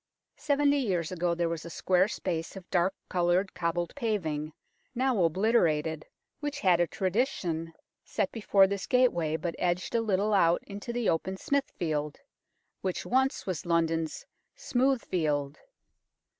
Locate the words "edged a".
9.69-10.07